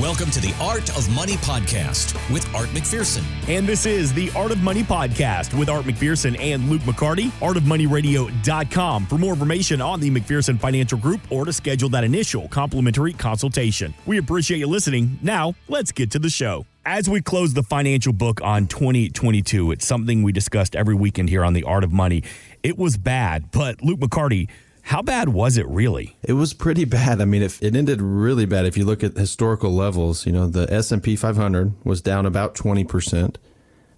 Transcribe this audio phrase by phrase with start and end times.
[0.00, 3.24] Welcome to the Art of Money podcast with Art McPherson.
[3.48, 9.06] And this is the Art of Money podcast with Art McPherson and Luke McCarty, artofmoneyradio.com
[9.06, 13.94] for more information on the McPherson Financial Group or to schedule that initial complimentary consultation.
[14.04, 15.18] We appreciate you listening.
[15.22, 16.66] Now, let's get to the show.
[16.84, 21.42] As we close the financial book on 2022, it's something we discussed every weekend here
[21.42, 22.22] on the Art of Money.
[22.62, 24.50] It was bad, but Luke McCarty,
[24.86, 26.16] how bad was it really?
[26.22, 27.20] It was pretty bad.
[27.20, 28.66] I mean, it, it ended really bad.
[28.66, 33.34] If you look at historical levels, you know, the S&P 500 was down about 20%.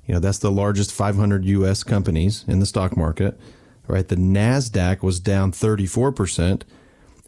[0.06, 3.38] You know, that's the largest 500 US companies in the stock market,
[3.86, 4.08] right?
[4.08, 6.62] The Nasdaq was down 34%.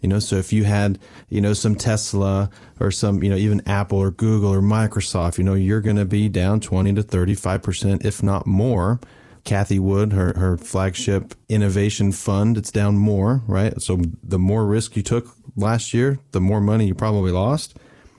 [0.01, 0.99] You know, so if you had,
[1.29, 2.49] you know, some Tesla
[2.81, 6.07] or some, you know, even Apple or Google or Microsoft, you know, you're going to
[6.07, 9.01] be down 20 to 35%, if not more.
[9.45, 13.81] Cathie Wood, her, her flagship innovation fund, it's down more, right?
[13.81, 17.77] So the more risk you took last year, the more money you probably lost.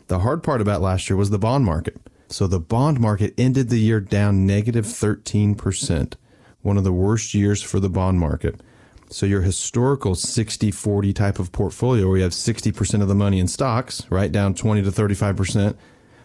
[0.08, 1.98] The hard part about last year was the bond market.
[2.28, 6.14] So the bond market ended the year down negative 13%,
[6.62, 8.62] one of the worst years for the bond market.
[9.10, 13.40] So your historical 60 40 type of portfolio where you have 60% of the money
[13.40, 15.76] in stocks, right, down 20 to 35%,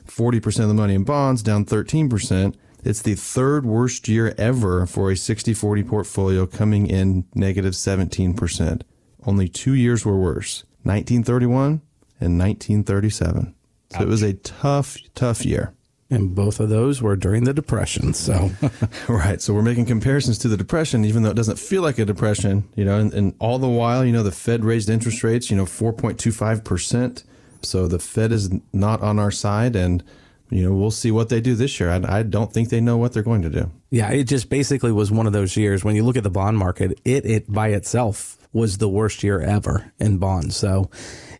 [0.06, 2.54] 40% of the money in bonds, down 13%.
[2.86, 8.82] It's the third worst year ever for a 60 40 portfolio coming in negative 17%.
[9.24, 11.82] Only two years were worse 1931
[12.20, 13.54] and 1937.
[13.90, 14.02] So Ouch.
[14.02, 15.74] it was a tough, tough year.
[16.08, 18.14] And both of those were during the Depression.
[18.14, 18.52] So,
[19.08, 19.42] right.
[19.42, 22.68] So we're making comparisons to the Depression, even though it doesn't feel like a depression,
[22.76, 25.56] you know, and, and all the while, you know, the Fed raised interest rates, you
[25.56, 27.24] know, 4.25%.
[27.62, 29.74] So the Fed is not on our side.
[29.74, 30.04] And,
[30.50, 31.90] you know, we'll see what they do this year.
[31.90, 33.70] I, I, don't think they know what they're going to do.
[33.90, 36.58] Yeah, it just basically was one of those years when you look at the bond
[36.58, 40.56] market, it it by itself was the worst year ever in bonds.
[40.56, 40.90] So,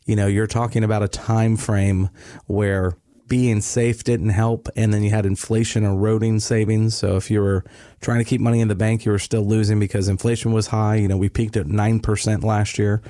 [0.04, 2.10] you know, you're talking about a time frame
[2.46, 2.96] where
[3.28, 4.68] being safe didn't help.
[4.76, 6.96] And then you had inflation eroding savings.
[6.96, 7.64] So if you were
[8.00, 10.96] trying to keep money in the bank, you were still losing because inflation was high.
[10.96, 13.02] You know, we peaked at 9% last year.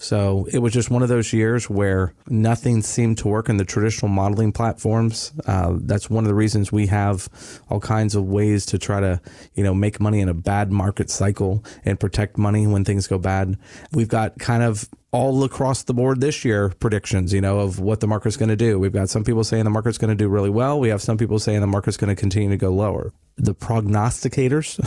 [0.00, 3.66] So it was just one of those years where nothing seemed to work in the
[3.66, 5.30] traditional modeling platforms.
[5.46, 7.28] Uh, that's one of the reasons we have
[7.68, 9.20] all kinds of ways to try to,
[9.54, 13.18] you know, make money in a bad market cycle and protect money when things go
[13.18, 13.58] bad.
[13.92, 18.00] We've got kind of all across the board this year predictions, you know, of what
[18.00, 18.78] the market's going to do.
[18.78, 20.78] We've got some people saying the market's going to do really well.
[20.78, 23.12] We have some people saying the market's going to continue to go lower.
[23.36, 24.78] The prognosticators,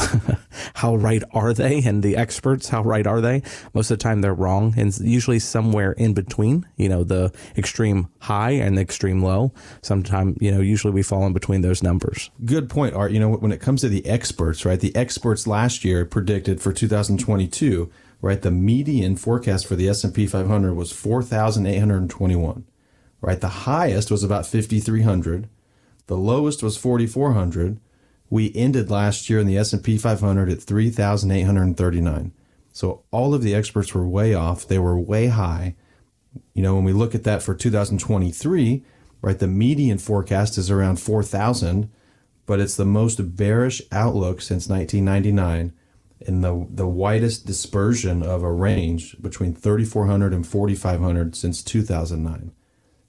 [0.76, 1.82] how right are they?
[1.84, 3.42] And the experts, how right are they?
[3.74, 8.08] Most of the time they're wrong and usually somewhere in between, you know, the extreme
[8.20, 9.52] high and the extreme low.
[9.82, 12.30] Sometimes, you know, usually we fall in between those numbers.
[12.46, 13.12] Good point, Art.
[13.12, 14.80] You know, when it comes to the experts, right?
[14.80, 17.92] The experts last year predicted for 2022
[18.24, 18.42] right?
[18.42, 22.66] The median forecast for the S&P 500 was 4,821,
[23.20, 23.42] right?
[23.42, 25.50] The highest was about 5,300.
[26.08, 27.82] The lowest was 4,400.
[28.30, 32.32] We ended last year in the S&P 500 at 3,839.
[32.72, 34.66] So all of the experts were way off.
[34.66, 35.76] They were way high.
[36.54, 38.86] You know, when we look at that for 2023,
[39.22, 41.92] right, the median forecast is around 4,000,
[42.46, 45.74] but it's the most bearish outlook since 1999
[46.28, 52.52] in the the widest dispersion of a range between 3400 and 4500 since 2009.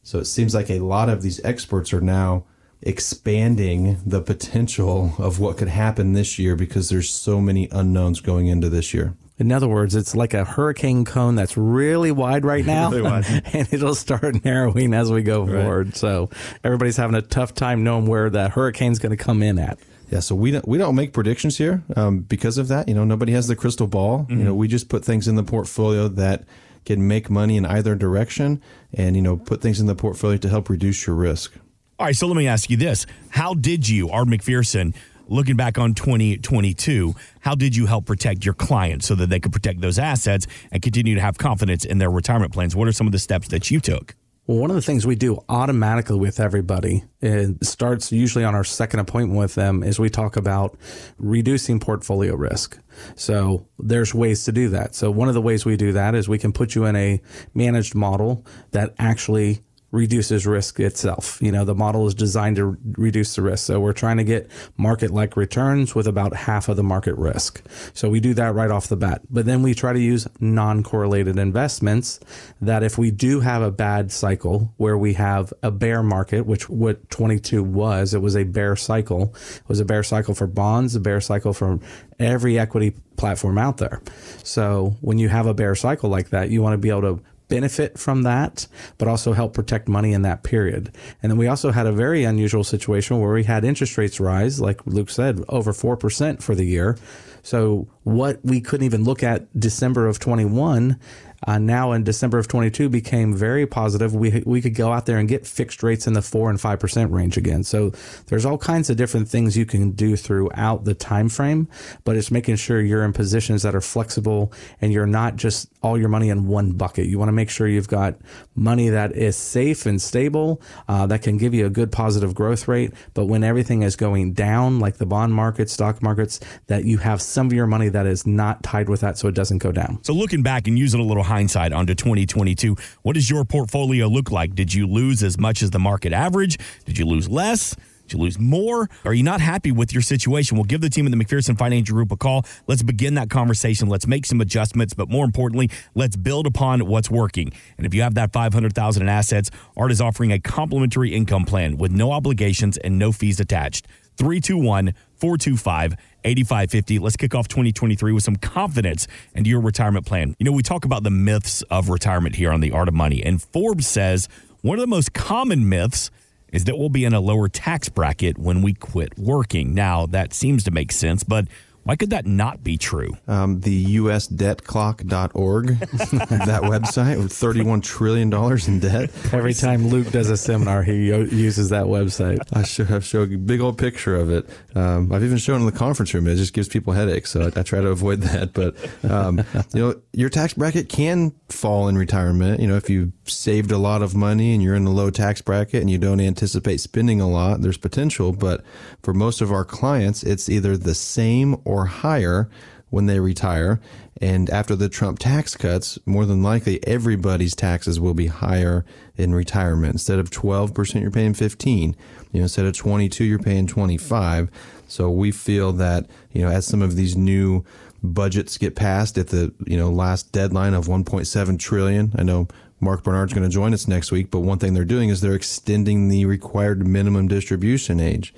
[0.02, 2.44] So it seems like a lot of these experts are now
[2.82, 8.46] expanding the potential of what could happen this year because there's so many unknowns going
[8.46, 9.16] into this year.
[9.36, 13.24] In other words, it's like a hurricane cone that's really wide right now, really wide.
[13.52, 15.62] and it'll start narrowing as we go right.
[15.62, 15.96] forward.
[15.96, 16.30] So
[16.62, 19.78] everybody's having a tough time knowing where that hurricane's going to come in at.
[20.10, 22.88] Yeah, so we don't we don't make predictions here um, because of that.
[22.88, 24.20] You know, nobody has the crystal ball.
[24.20, 24.38] Mm-hmm.
[24.38, 26.44] You know, we just put things in the portfolio that
[26.84, 30.48] can make money in either direction, and you know, put things in the portfolio to
[30.48, 31.54] help reduce your risk.
[31.98, 34.94] All right, so let me ask you this: How did you, Art McPherson?
[35.26, 39.54] Looking back on 2022, how did you help protect your clients so that they could
[39.54, 42.76] protect those assets and continue to have confidence in their retirement plans?
[42.76, 44.14] What are some of the steps that you took?
[44.46, 48.62] Well, one of the things we do automatically with everybody, it starts usually on our
[48.62, 50.76] second appointment with them, is we talk about
[51.16, 52.78] reducing portfolio risk.
[53.14, 54.94] So there's ways to do that.
[54.94, 57.22] So one of the ways we do that is we can put you in a
[57.54, 59.62] managed model that actually
[59.94, 61.38] reduces risk itself.
[61.40, 63.66] You know, the model is designed to reduce the risk.
[63.66, 67.62] So we're trying to get market like returns with about half of the market risk.
[67.94, 69.22] So we do that right off the bat.
[69.30, 72.18] But then we try to use non correlated investments
[72.60, 76.68] that if we do have a bad cycle where we have a bear market, which
[76.68, 79.32] what 22 was, it was a bear cycle.
[79.56, 81.78] It was a bear cycle for bonds, a bear cycle for
[82.18, 84.02] every equity platform out there.
[84.42, 87.22] So when you have a bear cycle like that, you want to be able to
[87.48, 88.66] benefit from that,
[88.98, 90.94] but also help protect money in that period.
[91.22, 94.60] And then we also had a very unusual situation where we had interest rates rise,
[94.60, 96.96] like Luke said, over 4% for the year.
[97.42, 100.98] So what we couldn't even look at December of 21
[101.46, 104.14] uh, now in December of 22 became very positive.
[104.14, 106.80] We we could go out there and get fixed rates in the four and five
[106.80, 107.64] percent range again.
[107.64, 107.90] So
[108.26, 111.68] there's all kinds of different things you can do throughout the time frame,
[112.04, 115.98] but it's making sure you're in positions that are flexible and you're not just all
[115.98, 117.06] your money in one bucket.
[117.06, 118.16] You want to make sure you've got
[118.54, 122.66] money that is safe and stable, uh, that can give you a good positive growth
[122.68, 122.92] rate.
[123.12, 127.20] But when everything is going down, like the bond market, stock markets, that you have
[127.20, 130.02] some of your money that is not tied with that, so it doesn't go down.
[130.02, 134.30] So looking back and using a little hindsight onto 2022, what does your portfolio look
[134.30, 134.54] like?
[134.54, 136.58] Did you lose as much as the market average?
[136.84, 137.74] Did you lose less?
[138.06, 138.88] Did you lose more?
[139.04, 140.56] Are you not happy with your situation?
[140.56, 142.44] We'll give the team at the McPherson Financial Group a call.
[142.68, 143.88] Let's begin that conversation.
[143.88, 147.50] Let's make some adjustments, but more importantly, let's build upon what's working.
[147.78, 151.78] And if you have that 500,000 in assets, Art is offering a complimentary income plan
[151.78, 153.88] with no obligations and no fees attached.
[154.16, 156.98] 321 425 8550.
[156.98, 160.34] Let's kick off 2023 with some confidence into your retirement plan.
[160.38, 163.22] You know, we talk about the myths of retirement here on The Art of Money,
[163.22, 164.28] and Forbes says
[164.62, 166.10] one of the most common myths
[166.54, 169.74] is that we'll be in a lower tax bracket when we quit working.
[169.74, 171.46] Now, that seems to make sense, but
[171.84, 173.16] why could that not be true?
[173.28, 178.32] Um, the usdebtclock.org, that website with $31 trillion
[178.66, 179.10] in debt.
[179.32, 182.40] Every time Luke does a seminar, he uses that website.
[182.52, 184.48] I should have showed a big old picture of it.
[184.74, 186.26] Um, I've even shown in the conference room.
[186.26, 188.54] It just gives people headaches, so I, I try to avoid that.
[188.54, 188.76] But
[189.10, 189.44] um,
[189.74, 192.60] you know, your tax bracket can fall in retirement.
[192.60, 195.42] You know, if you saved a lot of money and you're in a low tax
[195.42, 198.32] bracket and you don't anticipate spending a lot, there's potential.
[198.32, 198.64] But
[199.02, 202.48] for most of our clients, it's either the same or or higher
[202.90, 203.80] when they retire.
[204.20, 208.84] And after the Trump tax cuts, more than likely everybody's taxes will be higher
[209.16, 209.94] in retirement.
[209.94, 211.96] Instead of 12%, you're paying 15.
[212.30, 214.50] You know, instead of 22, you're paying 25.
[214.86, 217.64] So we feel that, you know, as some of these new
[218.04, 222.46] budgets get passed at the, you know, last deadline of 1.7 trillion, I know
[222.78, 225.34] Mark Bernard's going to join us next week, but one thing they're doing is they're
[225.34, 228.32] extending the required minimum distribution age.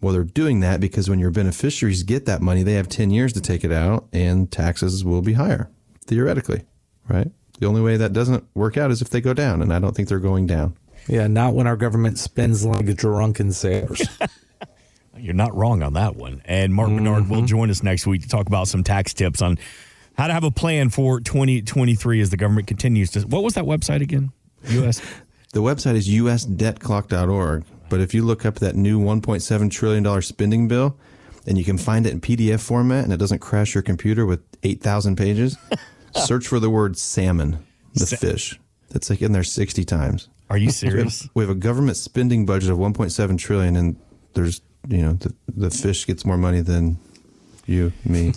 [0.00, 3.32] Well, they're doing that because when your beneficiaries get that money, they have 10 years
[3.34, 5.70] to take it out and taxes will be higher,
[6.06, 6.62] theoretically,
[7.08, 7.30] right?
[7.58, 9.94] The only way that doesn't work out is if they go down, and I don't
[9.94, 10.76] think they're going down.
[11.06, 14.02] Yeah, not when our government spends like drunken sailors.
[15.18, 16.40] You're not wrong on that one.
[16.46, 17.04] And Mark mm-hmm.
[17.04, 19.58] Bernard will join us next week to talk about some tax tips on
[20.16, 23.20] how to have a plan for 2023 as the government continues to.
[23.20, 24.32] What was that website again?
[24.68, 25.00] US?
[25.52, 27.64] the website is usdebtclock.org.
[27.90, 30.96] But if you look up that new $1.7 trillion spending bill
[31.46, 34.40] and you can find it in PDF format and it doesn't crash your computer with
[34.62, 35.58] 8,000 pages,
[36.14, 37.58] search for the word salmon,
[37.94, 38.58] the Sa- fish.
[38.90, 40.28] That's like in there 60 times.
[40.48, 41.22] Are you serious?
[41.22, 43.96] we, have, we have a government spending budget of 1.7 trillion and
[44.34, 46.96] there's, you know, the, the fish gets more money than
[47.70, 48.32] you, me,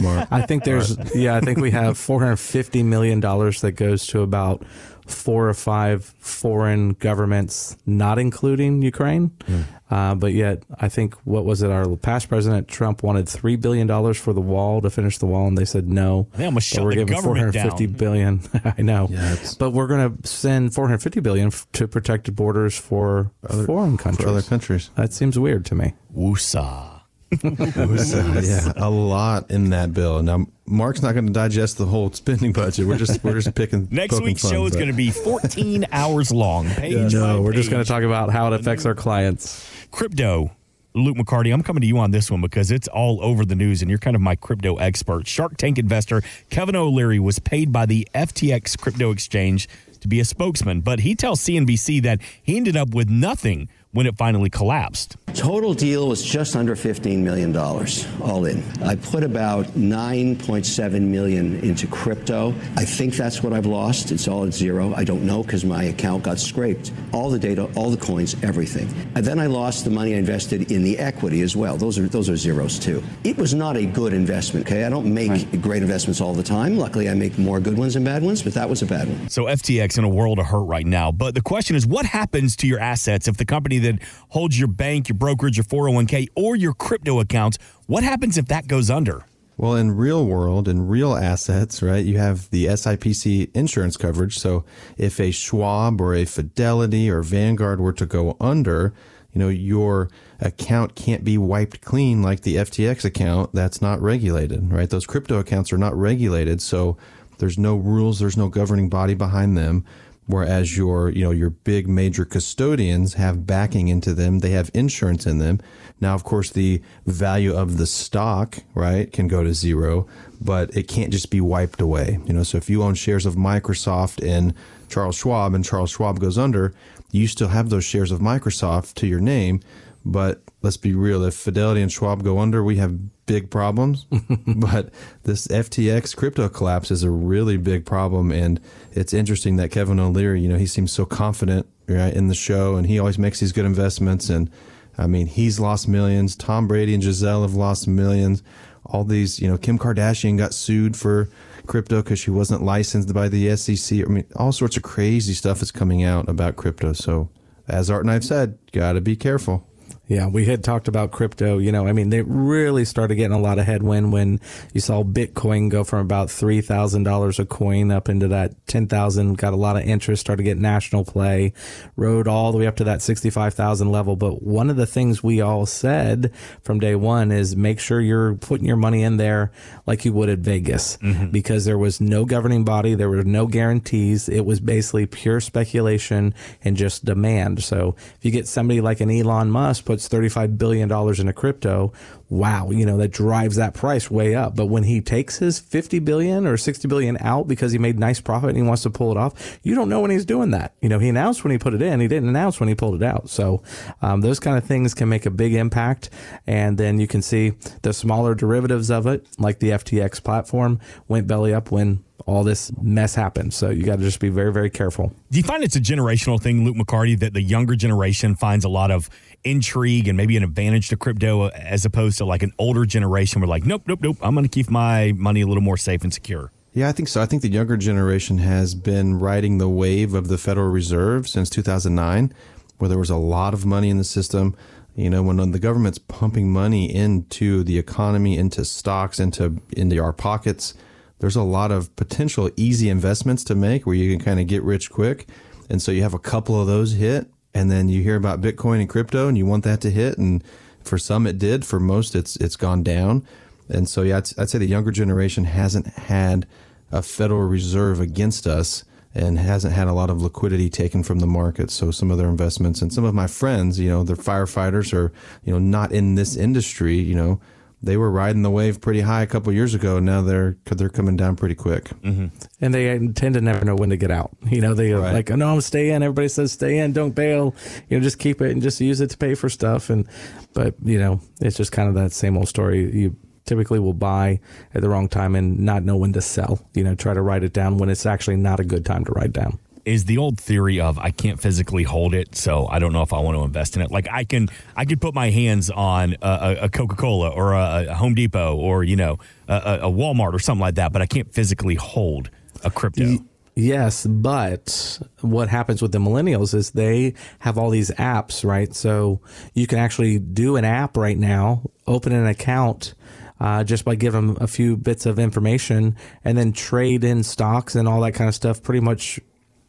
[0.00, 0.28] Mark.
[0.32, 4.64] I think there's, yeah, I think we have $450 million that goes to about
[5.06, 9.30] four or five foreign governments, not including Ukraine.
[9.46, 9.64] Mm.
[9.90, 11.70] Uh, but yet, I think what was it?
[11.70, 15.46] Our past president Trump wanted three billion dollars for the wall to finish the wall,
[15.46, 16.26] and they said no.
[16.34, 18.40] They almost shut we're the giving four hundred fifty billion.
[18.64, 22.76] I know, yeah, but we're going to send four hundred fifty billion to protected borders
[22.76, 24.24] for other, foreign countries.
[24.24, 24.90] For other countries.
[24.96, 25.94] That seems weird to me.
[26.16, 26.93] Woosah.
[27.42, 30.22] Uh, yeah, a lot in that bill.
[30.22, 32.86] Now, Mark's not going to digest the whole spending budget.
[32.86, 33.88] We're just we're just picking.
[33.92, 36.68] Next week's fun, show is going to be 14 hours long.
[36.68, 37.60] Page yeah, no, we're page.
[37.60, 39.68] just going to talk about how it affects our clients.
[39.90, 40.50] Crypto.
[40.96, 43.82] Luke McCarty, I'm coming to you on this one because it's all over the news
[43.82, 45.26] and you're kind of my crypto expert.
[45.26, 49.68] Shark Tank investor Kevin O'Leary was paid by the FTX crypto exchange
[50.02, 54.06] to be a spokesman, but he tells CNBC that he ended up with nothing when
[54.06, 55.16] it finally collapsed.
[55.34, 58.62] Total deal was just under $15 million all in.
[58.82, 62.54] I put about 9.7 million into crypto.
[62.76, 64.12] I think that's what I've lost.
[64.12, 64.94] It's all at zero.
[64.94, 66.92] I don't know because my account got scraped.
[67.12, 68.88] All the data, all the coins, everything.
[69.16, 71.76] And then I lost the money I invested in the equity as well.
[71.76, 73.02] Those are those are zeros too.
[73.24, 74.84] It was not a good investment, okay?
[74.84, 75.62] I don't make right.
[75.62, 76.76] great investments all the time.
[76.76, 79.28] Luckily I make more good ones than bad ones, but that was a bad one.
[79.28, 81.12] So FTX in a world of hurt right now.
[81.12, 84.00] But the question is what happens to your assets if the company that
[84.30, 87.56] holds your bank, your brokerage, your 401k, or your crypto accounts.
[87.86, 89.24] What happens if that goes under?
[89.56, 94.36] Well, in real world, in real assets, right, you have the SIPC insurance coverage.
[94.36, 94.64] So
[94.96, 98.92] if a Schwab or a Fidelity or Vanguard were to go under,
[99.32, 100.10] you know, your
[100.40, 104.90] account can't be wiped clean like the FTX account that's not regulated, right?
[104.90, 106.60] Those crypto accounts are not regulated.
[106.60, 106.96] So
[107.38, 108.18] There's no rules.
[108.18, 109.84] There's no governing body behind them.
[110.26, 114.38] Whereas your, you know, your big major custodians have backing into them.
[114.38, 115.60] They have insurance in them.
[116.00, 120.06] Now, of course, the value of the stock, right, can go to zero,
[120.40, 122.18] but it can't just be wiped away.
[122.24, 124.54] You know, so if you own shares of Microsoft and
[124.88, 126.74] Charles Schwab and Charles Schwab goes under,
[127.10, 129.60] you still have those shares of Microsoft to your name.
[130.04, 134.06] But let's be real, if Fidelity and Schwab go under, we have big problems.
[134.46, 134.90] but
[135.22, 138.30] this FTX crypto collapse is a really big problem.
[138.30, 138.60] And
[138.92, 142.76] it's interesting that Kevin O'Leary, you know, he seems so confident right, in the show
[142.76, 144.28] and he always makes these good investments.
[144.28, 144.50] And
[144.98, 146.36] I mean, he's lost millions.
[146.36, 148.42] Tom Brady and Gisele have lost millions.
[148.86, 151.30] All these, you know, Kim Kardashian got sued for
[151.66, 154.00] crypto because she wasn't licensed by the SEC.
[154.00, 156.92] I mean, all sorts of crazy stuff is coming out about crypto.
[156.92, 157.30] So,
[157.66, 159.66] as Art and I've said, got to be careful.
[160.06, 161.56] Yeah, we had talked about crypto.
[161.56, 164.38] You know, I mean, they really started getting a lot of headwind when
[164.74, 168.86] you saw Bitcoin go from about three thousand dollars a coin up into that ten
[168.86, 169.38] thousand.
[169.38, 170.20] Got a lot of interest.
[170.20, 171.54] Started to get national play.
[171.96, 174.14] Rode all the way up to that sixty five thousand level.
[174.14, 176.32] But one of the things we all said
[176.62, 179.52] from day one is make sure you're putting your money in there
[179.86, 181.28] like you would at Vegas, mm-hmm.
[181.28, 184.28] because there was no governing body, there were no guarantees.
[184.28, 187.64] It was basically pure speculation and just demand.
[187.64, 191.92] So if you get somebody like an Elon Musk puts $35 billion into crypto,
[192.28, 194.56] wow, you know, that drives that price way up.
[194.56, 198.20] But when he takes his 50 billion or 60 billion out because he made nice
[198.20, 200.74] profit and he wants to pull it off, you don't know when he's doing that.
[200.82, 203.00] You know, he announced when he put it in, he didn't announce when he pulled
[203.00, 203.30] it out.
[203.30, 203.62] So
[204.02, 206.10] um, those kind of things can make a big impact.
[206.44, 211.28] And then you can see the smaller derivatives of it, like the FTX platform, went
[211.28, 213.54] belly up when all this mess happens.
[213.54, 215.12] So you got to just be very, very careful.
[215.30, 218.68] Do you find it's a generational thing, Luke McCarty, that the younger generation finds a
[218.68, 219.10] lot of
[219.44, 223.40] intrigue and maybe an advantage to crypto uh, as opposed to like an older generation
[223.40, 226.02] where like, nope, nope, nope, I'm going to keep my money a little more safe
[226.02, 226.50] and secure?
[226.72, 227.20] Yeah, I think so.
[227.22, 231.48] I think the younger generation has been riding the wave of the Federal Reserve since
[231.50, 232.32] 2009,
[232.78, 234.56] where there was a lot of money in the system.
[234.96, 240.12] You know, when the government's pumping money into the economy, into stocks, into into our
[240.12, 240.74] pockets,
[241.18, 244.62] there's a lot of potential easy investments to make where you can kind of get
[244.62, 245.28] rich quick.
[245.70, 248.80] And so you have a couple of those hit, and then you hear about Bitcoin
[248.80, 250.18] and crypto, and you want that to hit.
[250.18, 250.44] And
[250.82, 251.64] for some, it did.
[251.64, 253.26] For most, it's it's gone down.
[253.68, 256.46] And so, yeah, I'd, I'd say the younger generation hasn't had
[256.92, 261.26] a Federal Reserve against us and hasn't had a lot of liquidity taken from the
[261.26, 261.70] market.
[261.70, 265.12] So some of their investments and some of my friends, you know, they're firefighters or,
[265.44, 267.40] you know, not in this industry, you know,
[267.84, 269.98] they were riding the wave pretty high a couple years ago.
[269.98, 272.26] Now they're they're coming down pretty quick, mm-hmm.
[272.60, 274.30] and they tend to never know when to get out.
[274.54, 275.12] You know, they right.
[275.12, 276.02] like, oh, no, I'm stay in.
[276.02, 277.54] Everybody says stay in, don't bail.
[277.88, 279.90] You know, just keep it and just use it to pay for stuff.
[279.90, 280.08] And
[280.52, 282.94] but you know, it's just kind of that same old story.
[282.94, 284.40] You typically will buy
[284.74, 286.60] at the wrong time and not know when to sell.
[286.72, 289.12] You know, try to write it down when it's actually not a good time to
[289.12, 292.92] write down is the old theory of I can't physically hold it, so I don't
[292.92, 293.90] know if I want to invest in it.
[293.90, 297.86] Like I can, I could put my hands on a, a Coca Cola or a,
[297.88, 301.06] a, Home Depot or you know a, a, Walmart or something like that, but I
[301.06, 302.30] can't physically hold
[302.62, 303.18] a crypto.
[303.56, 308.74] Yes, but what happens with the millennials is they have all these apps, right?
[308.74, 309.20] So
[309.54, 312.94] you can actually do an app right now, open an account.
[313.40, 317.74] Uh, just by giving them a few bits of information and then trade in stocks
[317.74, 319.18] and all that kind of stuff pretty much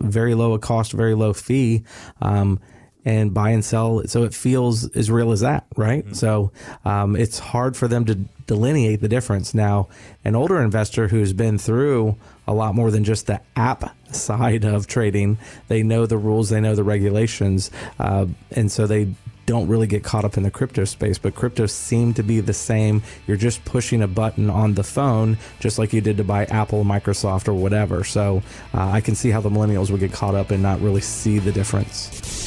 [0.02, 1.84] very low a cost, very low fee.
[2.22, 2.60] Um,
[3.08, 6.14] and buy and sell so it feels as real as that right mm-hmm.
[6.14, 6.52] so
[6.84, 8.16] um, it's hard for them to
[8.48, 9.88] delineate the difference now
[10.25, 12.16] an older investor who's been through
[12.48, 15.38] a lot more than just the app side of trading
[15.68, 19.14] they know the rules they know the regulations uh, and so they
[19.46, 22.54] don't really get caught up in the crypto space, but crypto seem to be the
[22.54, 23.04] same.
[23.28, 26.84] You're just pushing a button on the phone, just like you did to buy Apple,
[26.84, 28.04] Microsoft, or whatever.
[28.04, 28.42] So
[28.74, 31.40] uh, I can see how the millennials would get caught up and not really see
[31.40, 32.46] the difference.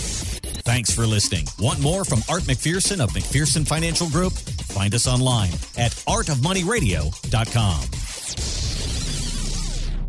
[0.69, 1.47] Thanks for listening.
[1.59, 4.35] Want more from Art McPherson of McPherson Financial Group?
[4.35, 8.18] Find us online at artofmoneyradio.com.